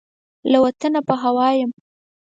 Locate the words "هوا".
1.23-1.49